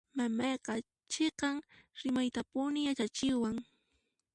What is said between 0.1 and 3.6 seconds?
Mamayqa chiqan rimaytapuni yachachiwan.